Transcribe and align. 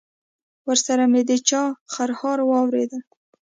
ورسره 0.67 1.05
مې 1.11 1.21
د 1.29 1.31
چا 1.47 1.63
خرهار 1.93 2.39
واورېدل. 2.45 3.01